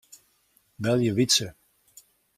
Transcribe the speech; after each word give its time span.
Belje 0.83 1.11
Wytse. 1.17 1.47